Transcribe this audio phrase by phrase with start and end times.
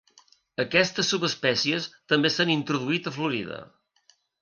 [0.63, 3.65] Aquestes subespècies també s'han introduït a Florida.